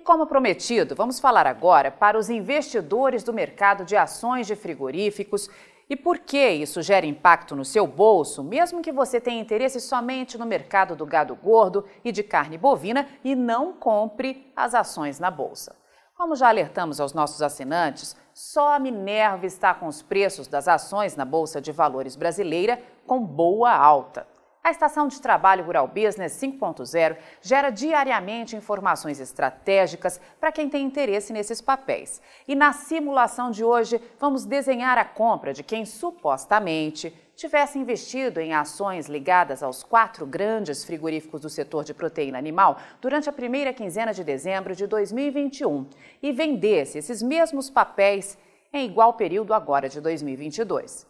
como 0.00 0.26
prometido, 0.26 0.94
vamos 0.94 1.20
falar 1.20 1.46
agora 1.46 1.90
para 1.90 2.18
os 2.18 2.28
investidores 2.28 3.22
do 3.22 3.32
mercado 3.32 3.84
de 3.84 3.96
ações 3.96 4.46
de 4.46 4.56
frigoríficos 4.56 5.48
e 5.88 5.96
por 5.96 6.18
que 6.18 6.50
isso 6.50 6.82
gera 6.82 7.04
impacto 7.04 7.56
no 7.56 7.64
seu 7.64 7.86
bolso, 7.86 8.44
mesmo 8.44 8.80
que 8.80 8.92
você 8.92 9.20
tenha 9.20 9.40
interesse 9.40 9.80
somente 9.80 10.38
no 10.38 10.46
mercado 10.46 10.94
do 10.94 11.04
gado 11.04 11.34
gordo 11.34 11.84
e 12.04 12.12
de 12.12 12.22
carne 12.22 12.56
bovina 12.56 13.08
e 13.24 13.34
não 13.34 13.72
compre 13.72 14.52
as 14.54 14.74
ações 14.74 15.18
na 15.18 15.30
bolsa. 15.30 15.74
Como 16.14 16.36
já 16.36 16.48
alertamos 16.48 17.00
aos 17.00 17.12
nossos 17.12 17.42
assinantes, 17.42 18.14
só 18.32 18.74
a 18.74 18.78
Minerva 18.78 19.46
está 19.46 19.74
com 19.74 19.86
os 19.86 20.02
preços 20.02 20.46
das 20.46 20.68
ações 20.68 21.16
na 21.16 21.24
Bolsa 21.24 21.60
de 21.60 21.72
Valores 21.72 22.14
brasileira 22.14 22.80
com 23.06 23.20
boa 23.20 23.72
alta. 23.72 24.26
A 24.62 24.70
estação 24.70 25.08
de 25.08 25.22
trabalho 25.22 25.64
Rural 25.64 25.88
Business 25.88 26.38
5.0 26.38 27.16
gera 27.40 27.70
diariamente 27.70 28.54
informações 28.54 29.18
estratégicas 29.18 30.20
para 30.38 30.52
quem 30.52 30.68
tem 30.68 30.84
interesse 30.84 31.32
nesses 31.32 31.62
papéis. 31.62 32.20
E 32.46 32.54
na 32.54 32.74
simulação 32.74 33.50
de 33.50 33.64
hoje, 33.64 33.98
vamos 34.18 34.44
desenhar 34.44 34.98
a 34.98 35.04
compra 35.04 35.54
de 35.54 35.62
quem 35.62 35.86
supostamente 35.86 37.10
tivesse 37.34 37.78
investido 37.78 38.38
em 38.38 38.52
ações 38.52 39.06
ligadas 39.06 39.62
aos 39.62 39.82
quatro 39.82 40.26
grandes 40.26 40.84
frigoríficos 40.84 41.40
do 41.40 41.48
setor 41.48 41.82
de 41.82 41.94
proteína 41.94 42.36
animal 42.36 42.76
durante 43.00 43.30
a 43.30 43.32
primeira 43.32 43.72
quinzena 43.72 44.12
de 44.12 44.22
dezembro 44.22 44.76
de 44.76 44.86
2021 44.86 45.88
e 46.22 46.32
vendesse 46.32 46.98
esses 46.98 47.22
mesmos 47.22 47.70
papéis 47.70 48.36
em 48.70 48.84
igual 48.84 49.14
período 49.14 49.54
agora 49.54 49.88
de 49.88 50.02
2022. 50.02 51.09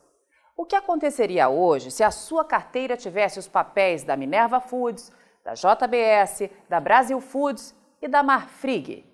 O 0.56 0.64
que 0.64 0.76
aconteceria 0.76 1.48
hoje 1.48 1.90
se 1.90 2.02
a 2.02 2.10
sua 2.10 2.44
carteira 2.44 2.96
tivesse 2.96 3.38
os 3.38 3.48
papéis 3.48 4.02
da 4.02 4.16
Minerva 4.16 4.60
Foods, 4.60 5.12
da 5.44 5.54
JBS, 5.54 6.50
da 6.68 6.80
Brasil 6.80 7.20
Foods 7.20 7.74
e 8.00 8.08
da 8.08 8.22
Marfrig? 8.22 9.04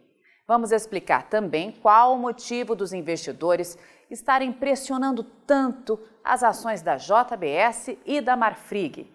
Vamos 0.46 0.72
explicar 0.72 1.24
também 1.24 1.72
qual 1.72 2.14
o 2.14 2.18
motivo 2.18 2.74
dos 2.74 2.92
investidores 2.92 3.78
estarem 4.10 4.52
pressionando 4.52 5.24
tanto 5.24 5.98
as 6.22 6.42
ações 6.42 6.82
da 6.82 6.96
JBS 6.96 7.96
e 8.04 8.20
da 8.20 8.36
Marfrig. 8.36 9.12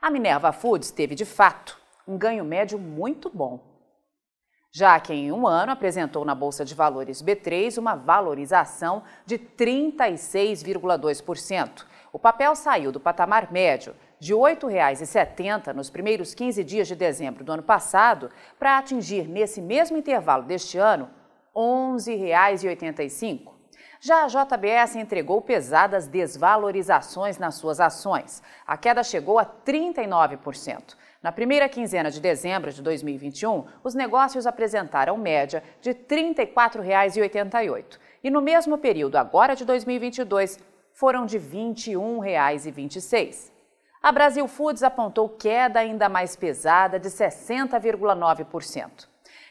A 0.00 0.10
Minerva 0.10 0.52
Foods 0.52 0.90
teve, 0.90 1.14
de 1.14 1.24
fato, 1.24 1.78
um 2.06 2.16
ganho 2.16 2.44
médio 2.44 2.78
muito 2.78 3.30
bom 3.30 3.77
já 4.70 5.00
que 5.00 5.12
em 5.12 5.32
um 5.32 5.44
ano 5.46 5.72
apresentou 5.72 6.24
na 6.24 6.34
Bolsa 6.34 6.64
de 6.64 6.74
Valores 6.74 7.22
B3 7.22 7.76
uma 7.78 7.94
valorização 7.94 9.02
de 9.24 9.38
36,2%. 9.38 11.86
O 12.12 12.18
papel 12.18 12.56
saiu 12.56 12.90
do 12.90 12.98
patamar 13.00 13.52
médio 13.52 13.94
de 14.18 14.32
R$ 14.32 14.40
8,70 14.40 15.72
nos 15.72 15.90
primeiros 15.90 16.34
15 16.34 16.64
dias 16.64 16.88
de 16.88 16.96
dezembro 16.96 17.44
do 17.44 17.52
ano 17.52 17.62
passado 17.62 18.30
para 18.58 18.78
atingir, 18.78 19.28
nesse 19.28 19.60
mesmo 19.60 19.94
intervalo 19.96 20.44
deste 20.44 20.78
ano, 20.78 21.10
R$ 21.54 21.62
11,85. 21.62 23.57
Já 24.00 24.24
a 24.24 24.28
JBS 24.28 24.94
entregou 24.94 25.42
pesadas 25.42 26.06
desvalorizações 26.06 27.36
nas 27.36 27.56
suas 27.56 27.80
ações. 27.80 28.40
A 28.66 28.76
queda 28.76 29.02
chegou 29.02 29.40
a 29.40 29.44
39%. 29.44 30.94
Na 31.20 31.32
primeira 31.32 31.68
quinzena 31.68 32.08
de 32.10 32.20
dezembro 32.20 32.72
de 32.72 32.80
2021, 32.80 33.64
os 33.82 33.94
negócios 33.94 34.46
apresentaram 34.46 35.16
média 35.16 35.64
de 35.80 35.90
R$ 35.90 35.96
34,88 36.08 37.98
e 38.22 38.30
no 38.30 38.40
mesmo 38.40 38.78
período 38.78 39.16
agora 39.16 39.56
de 39.56 39.64
2022 39.64 40.60
foram 40.92 41.26
de 41.26 41.38
R$ 41.38 41.48
21,26. 41.48 43.50
A 44.00 44.12
Brasil 44.12 44.46
Foods 44.46 44.84
apontou 44.84 45.28
queda 45.28 45.80
ainda 45.80 46.08
mais 46.08 46.36
pesada 46.36 47.00
de 47.00 47.08
60,9%. 47.08 49.08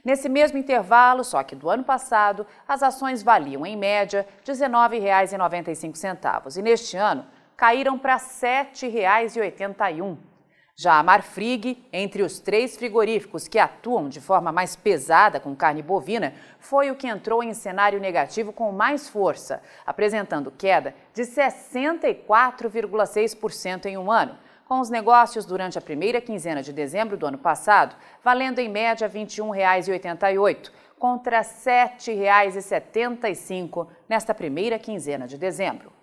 Nesse 0.07 0.27
mesmo 0.29 0.57
intervalo, 0.57 1.21
só 1.21 1.43
que 1.43 1.53
do 1.53 1.69
ano 1.69 1.83
passado, 1.83 2.47
as 2.65 2.81
ações 2.81 3.21
valiam 3.21 3.65
em 3.65 3.75
média 3.75 4.25
R$ 4.37 4.53
19,95 4.53 6.55
e 6.55 6.61
neste 6.61 6.95
ano 6.95 7.25
caíram 7.57 7.99
para 7.99 8.15
R$ 8.15 8.21
7,81. 8.21 10.15
Já 10.77 10.97
a 10.97 11.03
Marfrig, 11.03 11.85
entre 11.91 12.23
os 12.23 12.39
três 12.39 12.77
frigoríficos 12.77 13.49
que 13.49 13.59
atuam 13.59 14.07
de 14.07 14.21
forma 14.21 14.49
mais 14.49 14.77
pesada 14.77 15.41
com 15.41 15.53
carne 15.53 15.81
bovina, 15.81 16.33
foi 16.57 16.89
o 16.89 16.95
que 16.95 17.07
entrou 17.07 17.43
em 17.43 17.53
cenário 17.53 17.99
negativo 17.99 18.53
com 18.53 18.71
mais 18.71 19.09
força, 19.09 19.61
apresentando 19.85 20.53
queda 20.57 20.95
de 21.13 21.23
64,6% 21.23 23.87
em 23.87 23.97
um 23.97 24.09
ano, 24.09 24.37
com 24.67 24.81
os 24.81 24.89
negócios 24.89 25.45
durante 25.45 25.77
a 25.77 25.81
primeira 25.81 26.19
quinzena 26.19 26.61
de 26.61 26.73
dezembro 26.73 27.15
do 27.15 27.25
ano 27.25 27.37
passado 27.37 27.95
valendo 28.23 28.59
em 28.59 28.67
média 28.67 29.07
R$ 29.07 29.19
21,88, 29.19 30.69
contra 30.99 31.37
R$ 31.37 31.43
7,75 31.43 33.87
nesta 34.09 34.33
primeira 34.33 34.77
quinzena 34.77 35.25
de 35.27 35.37
dezembro. 35.37 35.93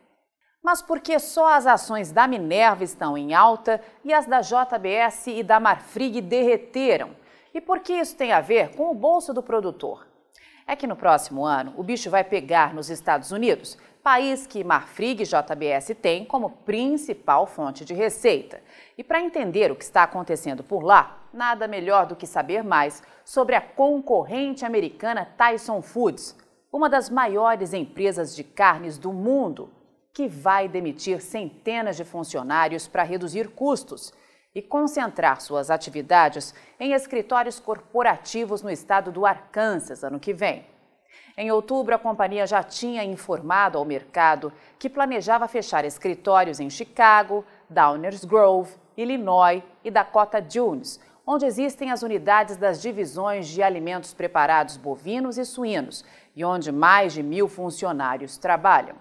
Mas 0.63 0.81
por 0.81 1.01
que 1.01 1.19
só 1.19 1.53
as 1.53 1.67
ações 1.67 2.11
da 2.11 2.27
Minerva 2.27 2.83
estão 2.83 3.19
em 3.19 3.35
alta 3.35 3.83
e 4.03 4.15
as 4.15 4.25
da 4.25 4.41
JBS 4.41 5.27
e 5.27 5.43
da 5.43 5.61
Marfrig 5.61 6.23
derreteram? 6.23 7.11
E 7.53 7.61
por 7.61 7.81
que 7.81 7.93
isso 7.93 8.17
tem 8.17 8.33
a 8.33 8.41
ver 8.41 8.75
com 8.75 8.91
o 8.91 8.95
bolso 8.95 9.35
do 9.35 9.43
produtor? 9.43 10.07
É 10.67 10.75
que 10.75 10.87
no 10.87 10.97
próximo 10.97 11.45
ano 11.45 11.75
o 11.77 11.83
bicho 11.83 12.09
vai 12.09 12.25
pegar 12.25 12.73
nos 12.73 12.89
Estados 12.89 13.31
Unidos, 13.31 13.77
país 14.05 14.47
que 14.47 14.63
Marfrig 14.63 15.23
e 15.23 15.25
JBS 15.25 15.97
têm 16.01 16.27
como 16.27 16.51
principal 16.51 17.47
fonte 17.47 17.87
de 17.87 17.95
receita. 17.95 18.61
E 18.99 19.03
para 19.03 19.23
entender 19.23 19.73
o 19.73 19.75
que 19.75 19.83
está 19.83 20.03
acontecendo 20.03 20.63
por 20.63 20.85
lá, 20.85 21.27
nada 21.33 21.67
melhor 21.67 22.05
do 22.05 22.15
que 22.15 22.27
saber 22.27 22.63
mais 22.63 23.03
sobre 23.25 23.57
a 23.57 23.63
concorrente 23.63 24.63
americana 24.63 25.25
Tyson 25.25 25.81
Foods, 25.81 26.37
uma 26.71 26.91
das 26.91 27.09
maiores 27.09 27.73
empresas 27.73 28.37
de 28.37 28.45
carnes 28.45 28.99
do 28.99 29.11
mundo 29.11 29.73
que 30.13 30.29
vai 30.29 30.69
demitir 30.69 31.23
centenas 31.23 31.97
de 31.97 32.05
funcionários 32.05 32.87
para 32.87 33.05
reduzir 33.05 33.49
custos 33.49 34.13
e 34.55 34.61
concentrar 34.61 35.41
suas 35.41 35.71
atividades 35.71 36.55
em 36.79 36.93
escritórios 36.93 37.59
corporativos 37.59 38.61
no 38.61 38.71
estado 38.71 39.11
do 39.11 39.25
Arkansas 39.25 40.05
ano 40.05 40.21
que 40.21 40.35
vem. 40.35 40.74
Em 41.37 41.51
outubro, 41.51 41.95
a 41.95 41.99
companhia 41.99 42.47
já 42.47 42.63
tinha 42.63 43.05
informado 43.05 43.77
ao 43.77 43.85
mercado 43.85 44.53
que 44.79 44.89
planejava 44.89 45.49
fechar 45.49 45.85
escritórios 45.85 46.61
em 46.61 46.71
Chicago, 46.71 47.45
Downers 47.69 48.25
Grove, 48.25 48.75
Illinois 48.97 49.63
e 49.83 49.91
Dakota 49.91 50.41
Dunes, 50.41 51.01
onde 51.27 51.47
existem 51.47 51.91
as 51.91 52.03
unidades 52.03 52.57
das 52.57 52.81
divisões 52.81 53.49
de 53.49 53.63
alimentos 53.63 54.15
preparados 54.15 54.77
bovinos 54.77 55.39
e 55.39 55.45
suínos 55.45 56.05
e 56.37 56.45
onde 56.45 56.71
mais 56.71 57.13
de 57.13 57.23
mil 57.23 57.49
funcionários 57.49 58.37
trabalham. 58.37 58.97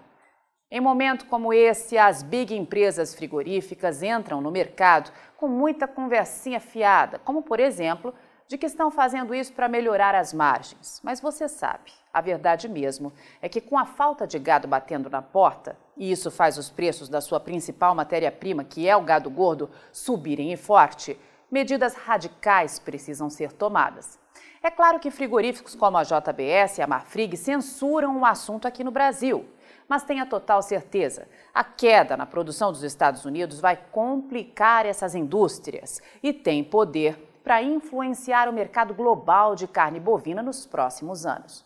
Em 0.70 0.80
momento 0.80 1.26
como 1.26 1.52
esse, 1.52 1.96
as 1.96 2.22
big 2.22 2.52
empresas 2.52 3.14
frigoríficas 3.14 4.02
entram 4.02 4.40
no 4.40 4.50
mercado 4.50 5.12
com 5.36 5.46
muita 5.46 5.86
conversinha 5.86 6.58
fiada, 6.58 7.18
como 7.18 7.42
por 7.42 7.60
exemplo, 7.60 8.12
de 8.46 8.58
que 8.58 8.66
estão 8.66 8.90
fazendo 8.90 9.34
isso 9.34 9.52
para 9.52 9.68
melhorar 9.68 10.14
as 10.14 10.32
margens. 10.32 11.00
Mas 11.02 11.20
você 11.20 11.48
sabe, 11.48 11.90
a 12.12 12.20
verdade 12.20 12.68
mesmo 12.68 13.12
é 13.40 13.48
que 13.48 13.60
com 13.60 13.78
a 13.78 13.84
falta 13.84 14.26
de 14.26 14.38
gado 14.38 14.68
batendo 14.68 15.08
na 15.08 15.22
porta, 15.22 15.76
e 15.96 16.10
isso 16.10 16.30
faz 16.30 16.58
os 16.58 16.70
preços 16.70 17.08
da 17.08 17.20
sua 17.20 17.40
principal 17.40 17.94
matéria-prima, 17.94 18.64
que 18.64 18.88
é 18.88 18.96
o 18.96 19.02
gado 19.02 19.30
gordo, 19.30 19.70
subirem 19.92 20.52
e 20.52 20.56
forte, 20.56 21.18
medidas 21.50 21.94
radicais 21.94 22.78
precisam 22.78 23.30
ser 23.30 23.52
tomadas. 23.52 24.18
É 24.62 24.70
claro 24.70 24.98
que 24.98 25.10
frigoríficos 25.10 25.74
como 25.74 25.98
a 25.98 26.02
JBS 26.02 26.78
e 26.78 26.82
a 26.82 26.86
Marfrig 26.86 27.36
censuram 27.36 28.18
o 28.18 28.24
assunto 28.24 28.66
aqui 28.66 28.82
no 28.82 28.90
Brasil 28.90 29.46
mas 29.88 30.02
tenha 30.02 30.26
total 30.26 30.62
certeza, 30.62 31.28
a 31.52 31.62
queda 31.62 32.16
na 32.16 32.26
produção 32.26 32.72
dos 32.72 32.82
Estados 32.82 33.24
Unidos 33.24 33.60
vai 33.60 33.78
complicar 33.92 34.86
essas 34.86 35.14
indústrias 35.14 36.00
e 36.22 36.32
tem 36.32 36.64
poder 36.64 37.18
para 37.44 37.62
influenciar 37.62 38.48
o 38.48 38.52
mercado 38.52 38.94
global 38.94 39.54
de 39.54 39.68
carne 39.68 40.00
bovina 40.00 40.42
nos 40.42 40.66
próximos 40.66 41.26
anos. 41.26 41.62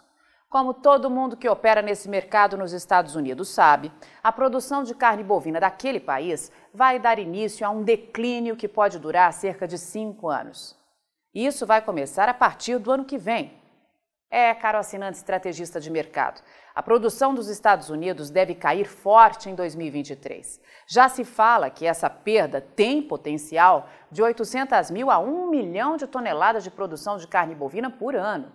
Como 0.51 0.75
todo 0.75 1.11
mundo 1.11 1.37
que 1.37 1.49
opera 1.49 1.81
nesse 1.81 2.09
mercado 2.09 2.57
nos 2.57 2.73
Estados 2.73 3.15
Unidos 3.15 3.51
sabe, 3.51 3.93
a 4.23 4.33
produção 4.33 4.83
de 4.83 4.95
carne 4.95 5.23
bovina 5.23 5.61
daquele 5.61 6.01
país 6.01 6.51
vai 6.75 6.99
dar 6.99 7.19
início 7.19 7.65
a 7.67 7.71
um 7.71 7.85
declínio 7.85 8.57
que 8.57 8.67
pode 8.67 8.99
durar 8.99 9.33
cerca 9.33 9.69
de 9.69 9.79
cinco 9.79 10.29
anos. 10.29 10.77
Isso 11.35 11.65
vai 11.65 11.81
começar 11.81 12.29
a 12.29 12.35
partir 12.35 12.79
do 12.79 12.91
ano 12.91 13.05
que 13.05 13.19
vem. 13.19 13.57
É, 14.31 14.53
caro 14.55 14.79
assinante 14.79 15.19
estrategista 15.19 15.81
de 15.81 15.91
mercado, 15.91 16.43
a 16.79 16.83
produção 16.83 17.35
dos 17.35 17.49
Estados 17.49 17.91
Unidos 17.91 18.31
deve 18.31 18.55
cair 18.55 18.87
forte 18.87 19.51
em 19.51 19.55
2023. 19.57 20.61
Já 20.87 21.09
se 21.09 21.25
fala 21.25 21.71
que 21.71 21.85
essa 21.85 22.09
perda 22.09 22.61
tem 22.61 23.03
potencial 23.03 23.89
de 24.13 24.23
800 24.23 24.89
mil 24.93 25.11
a 25.11 25.19
1 25.19 25.51
milhão 25.51 25.97
de 25.97 26.07
toneladas 26.07 26.63
de 26.63 26.71
produção 26.71 27.17
de 27.17 27.27
carne 27.27 27.53
bovina 27.53 27.91
por 27.91 28.15
ano. 28.15 28.53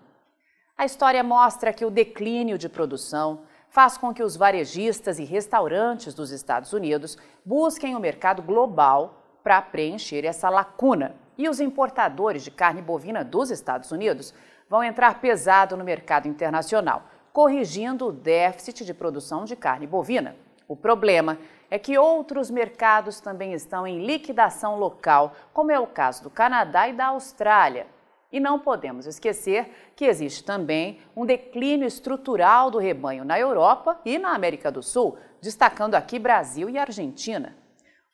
A 0.78 0.86
história 0.86 1.22
mostra 1.22 1.74
que 1.74 1.84
o 1.84 1.92
declínio 1.92 2.58
de 2.58 2.70
produção 2.70 3.42
faz 3.68 3.98
com 3.98 4.14
que 4.14 4.24
os 4.24 4.38
varejistas 4.38 5.20
e 5.20 5.26
restaurantes 5.26 6.14
dos 6.14 6.32
Estados 6.32 6.72
Unidos 6.72 7.18
busquem 7.46 7.94
o 7.94 8.00
mercado 8.00 8.42
global 8.42 9.22
para 9.44 9.62
preencher 9.62 10.24
essa 10.24 10.50
lacuna. 10.50 11.14
e 11.38 11.50
os 11.50 11.60
importadores 11.60 12.44
de 12.44 12.52
carne 12.52 12.82
bovina 12.82 13.22
dos 13.22 13.52
Estados 13.52 13.92
Unidos 13.92 14.34
vão 14.70 14.82
entrar 14.82 15.20
pesado 15.20 15.76
no 15.76 15.84
mercado 15.84 16.28
internacional, 16.28 17.04
corrigindo 17.34 18.08
o 18.08 18.12
déficit 18.12 18.86
de 18.86 18.94
produção 18.94 19.44
de 19.44 19.56
carne 19.56 19.88
bovina. 19.88 20.36
O 20.68 20.76
problema 20.76 21.40
é 21.70 21.80
que 21.80 21.98
outros 21.98 22.52
mercados 22.52 23.20
também 23.20 23.54
estão 23.54 23.88
em 23.88 24.06
liquidação 24.06 24.78
local, 24.78 25.34
como 25.52 25.72
é 25.72 25.80
o 25.80 25.88
caso 25.88 26.22
do 26.22 26.30
Canadá 26.30 26.88
e 26.88 26.94
da 26.94 27.08
Austrália. 27.08 27.88
E 28.32 28.40
não 28.40 28.60
podemos 28.60 29.08
esquecer 29.08 29.92
que 29.96 30.06
existe 30.06 30.44
também 30.44 31.00
um 31.16 31.26
declínio 31.26 31.88
estrutural 31.88 32.70
do 32.70 32.78
rebanho 32.78 33.26
na 33.26 33.40
Europa 33.40 34.00
e 34.06 34.20
na 34.20 34.34
América 34.36 34.72
do 34.72 34.84
Sul, 34.84 35.18
destacando 35.42 35.96
aqui 35.96 36.20
Brasil 36.20 36.70
e 36.70 36.78
Argentina. 36.78 37.56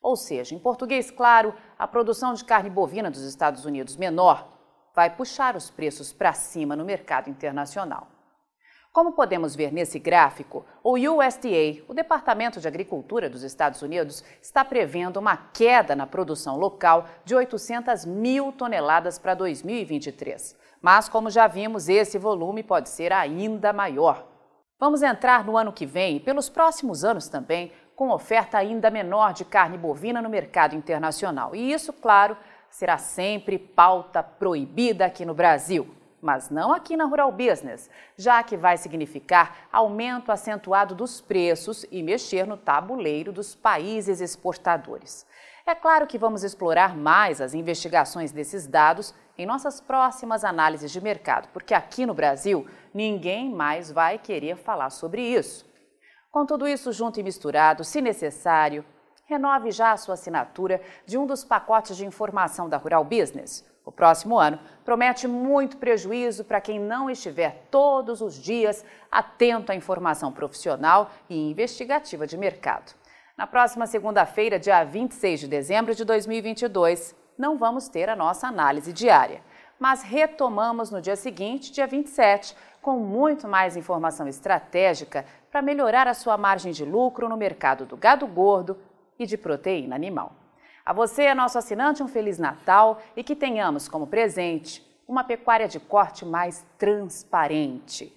Ou 0.01 0.15
seja, 0.15 0.55
em 0.55 0.59
português 0.59 1.11
claro, 1.11 1.53
a 1.77 1.85
produção 1.85 2.33
de 2.33 2.45
carne 2.45 2.69
bovina 2.69 3.11
dos 3.11 3.23
Estados 3.23 3.65
Unidos 3.65 3.97
menor 3.97 4.47
vai 4.95 5.09
puxar 5.09 5.57
os 5.57 5.69
preços 5.69 6.13
para 6.13 6.33
cima 6.33 6.75
no 6.75 6.85
mercado 6.85 7.29
internacional. 7.29 8.18
Como 8.91 9.11
podemos 9.11 9.55
ver 9.55 9.71
nesse 9.71 9.99
gráfico, 9.99 10.65
o 10.83 10.93
USDA, 10.93 11.83
o 11.87 11.93
Departamento 11.93 12.59
de 12.59 12.67
Agricultura 12.67 13.29
dos 13.29 13.43
Estados 13.43 13.83
Unidos, 13.83 14.23
está 14.41 14.65
prevendo 14.65 15.17
uma 15.17 15.37
queda 15.37 15.95
na 15.95 16.07
produção 16.07 16.57
local 16.57 17.05
de 17.23 17.35
800 17.35 18.03
mil 18.05 18.51
toneladas 18.51 19.19
para 19.19 19.35
2023. 19.35 20.57
Mas, 20.81 21.07
como 21.07 21.29
já 21.29 21.45
vimos, 21.45 21.87
esse 21.87 22.17
volume 22.17 22.63
pode 22.63 22.89
ser 22.89 23.13
ainda 23.13 23.71
maior. 23.71 24.27
Vamos 24.79 25.03
entrar 25.03 25.45
no 25.45 25.55
ano 25.55 25.71
que 25.71 25.85
vem 25.85 26.15
e 26.15 26.19
pelos 26.19 26.49
próximos 26.49 27.03
anos 27.03 27.27
também 27.27 27.71
com 27.95 28.09
oferta 28.09 28.57
ainda 28.57 28.89
menor 28.89 29.33
de 29.33 29.45
carne 29.45 29.77
bovina 29.77 30.19
no 30.19 30.29
mercado 30.29 30.75
internacional. 30.75 31.55
E 31.55 31.71
isso, 31.71 31.93
claro, 31.93 32.35
será 32.71 32.97
sempre 32.97 33.59
pauta 33.59 34.23
proibida 34.23 35.05
aqui 35.05 35.25
no 35.25 35.35
Brasil 35.35 35.98
mas 36.21 36.49
não 36.49 36.73
aqui 36.73 36.97
na 36.97 37.05
Rural 37.05 37.31
Business, 37.31 37.89
já 38.17 38.41
que 38.43 38.57
vai 38.57 38.77
significar 38.77 39.67
aumento 39.71 40.31
acentuado 40.31 40.95
dos 40.95 41.21
preços 41.21 41.85
e 41.91 42.03
mexer 42.03 42.45
no 42.45 42.57
tabuleiro 42.57 43.31
dos 43.31 43.55
países 43.55 44.21
exportadores. 44.21 45.25
É 45.65 45.75
claro 45.75 46.07
que 46.07 46.17
vamos 46.17 46.43
explorar 46.43 46.97
mais 46.97 47.39
as 47.39 47.53
investigações 47.53 48.31
desses 48.31 48.65
dados 48.65 49.13
em 49.37 49.45
nossas 49.45 49.79
próximas 49.79 50.43
análises 50.43 50.91
de 50.91 50.99
mercado, 50.99 51.47
porque 51.53 51.73
aqui 51.73 52.05
no 52.05 52.13
Brasil 52.13 52.67
ninguém 52.93 53.49
mais 53.49 53.91
vai 53.91 54.17
querer 54.17 54.57
falar 54.57 54.89
sobre 54.89 55.21
isso. 55.21 55.65
Com 56.31 56.45
tudo 56.45 56.67
isso 56.67 56.91
junto 56.91 57.19
e 57.19 57.23
misturado, 57.23 57.83
se 57.83 58.01
necessário, 58.01 58.83
renove 59.25 59.71
já 59.71 59.91
a 59.91 59.97
sua 59.97 60.15
assinatura 60.15 60.81
de 61.05 61.17
um 61.17 61.27
dos 61.27 61.43
pacotes 61.43 61.95
de 61.95 62.05
informação 62.05 62.67
da 62.67 62.77
Rural 62.77 63.05
Business. 63.05 63.63
O 63.89 63.91
próximo 63.91 64.37
ano 64.37 64.59
promete 64.85 65.27
muito 65.27 65.77
prejuízo 65.77 66.45
para 66.45 66.61
quem 66.61 66.79
não 66.79 67.09
estiver 67.09 67.65
todos 67.71 68.21
os 68.21 68.35
dias 68.35 68.85
atento 69.11 69.71
à 69.71 69.75
informação 69.75 70.31
profissional 70.31 71.09
e 71.27 71.49
investigativa 71.49 72.27
de 72.27 72.37
mercado. 72.37 72.93
Na 73.35 73.47
próxima 73.47 73.87
segunda-feira, 73.87 74.59
dia 74.59 74.83
26 74.83 75.39
de 75.39 75.47
dezembro 75.47 75.95
de 75.95 76.05
2022, 76.05 77.15
não 77.35 77.57
vamos 77.57 77.87
ter 77.87 78.09
a 78.09 78.15
nossa 78.15 78.47
análise 78.47 78.93
diária, 78.93 79.41
mas 79.79 80.03
retomamos 80.03 80.91
no 80.91 81.01
dia 81.01 81.15
seguinte, 81.15 81.71
dia 81.71 81.87
27, 81.87 82.55
com 82.83 82.99
muito 82.99 83.47
mais 83.47 83.75
informação 83.75 84.27
estratégica 84.27 85.25
para 85.49 85.63
melhorar 85.63 86.07
a 86.07 86.13
sua 86.13 86.37
margem 86.37 86.71
de 86.71 86.85
lucro 86.85 87.27
no 87.27 87.35
mercado 87.35 87.87
do 87.87 87.97
gado 87.97 88.27
gordo 88.27 88.77
e 89.17 89.25
de 89.25 89.35
proteína 89.35 89.95
animal. 89.95 90.38
A 90.89 90.93
você, 90.93 91.35
nosso 91.35 91.55
assinante, 91.55 92.01
um 92.01 92.07
Feliz 92.07 92.39
Natal 92.39 92.99
e 93.15 93.23
que 93.23 93.35
tenhamos 93.35 93.87
como 93.87 94.07
presente 94.07 94.83
uma 95.07 95.23
pecuária 95.23 95.67
de 95.67 95.79
corte 95.79 96.25
mais 96.25 96.65
transparente. 96.79 98.11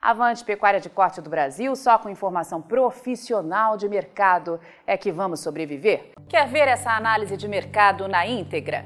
Avante 0.00 0.44
Pecuária 0.44 0.78
de 0.78 0.88
Corte 0.88 1.20
do 1.20 1.28
Brasil, 1.28 1.74
só 1.74 1.98
com 1.98 2.08
informação 2.08 2.62
profissional 2.62 3.76
de 3.76 3.88
mercado 3.88 4.60
é 4.86 4.96
que 4.96 5.10
vamos 5.10 5.40
sobreviver. 5.40 6.12
Quer 6.28 6.46
ver 6.46 6.68
essa 6.68 6.92
análise 6.92 7.36
de 7.36 7.48
mercado 7.48 8.06
na 8.06 8.24
íntegra? 8.24 8.84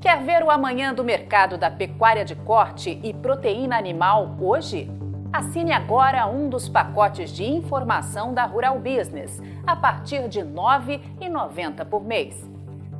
Quer 0.00 0.20
ver 0.24 0.42
o 0.42 0.50
amanhã 0.50 0.92
do 0.92 1.04
mercado 1.04 1.56
da 1.56 1.70
pecuária 1.70 2.24
de 2.24 2.34
corte 2.34 3.00
e 3.04 3.14
proteína 3.14 3.78
animal 3.78 4.36
hoje? 4.40 4.90
Assine 5.32 5.72
agora 5.72 6.26
um 6.26 6.48
dos 6.48 6.68
pacotes 6.68 7.30
de 7.30 7.44
informação 7.44 8.32
da 8.32 8.44
Rural 8.46 8.80
Business, 8.80 9.38
a 9.68 9.76
partir 9.76 10.28
de 10.30 10.40
R$ 10.40 10.46
9,90 10.46 11.84
por 11.84 12.02
mês. 12.02 12.34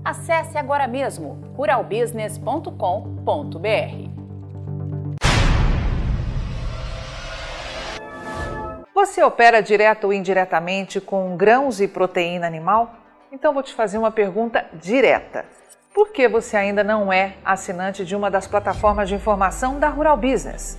Acesse 0.05 0.59
agora 0.59 0.87
mesmo 0.87 1.41
ruralbusiness.com.br. 1.56 4.09
Você 8.94 9.23
opera 9.23 9.62
direto 9.62 10.05
ou 10.05 10.12
indiretamente 10.12 11.00
com 11.00 11.35
grãos 11.38 11.81
e 11.81 11.88
proteína 11.88 12.47
animal? 12.47 12.97
Então 13.32 13.55
vou 13.55 13.62
te 13.62 13.73
fazer 13.73 13.97
uma 13.97 14.11
pergunta 14.11 14.67
direta. 14.75 15.47
Por 15.94 16.11
que 16.11 16.29
você 16.29 16.59
ainda 16.59 16.85
não 16.85 17.11
é 17.11 17.37
assinante 17.43 18.05
de 18.05 18.15
uma 18.15 18.31
das 18.31 18.47
plataformas 18.47 19.09
de 19.09 19.15
informação 19.15 19.81
da 19.81 19.88
Rural 19.88 20.19
Business? 20.19 20.79